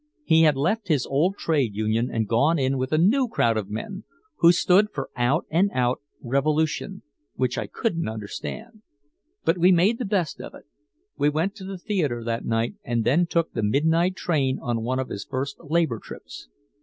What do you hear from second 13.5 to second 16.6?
the midnight train on one of his first labor trips.